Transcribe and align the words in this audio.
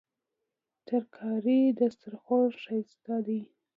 ترکاري 0.87 1.61
د 1.77 1.79
سترخوان 1.93 2.49
ښايست 2.61 3.05
دی 3.25 3.41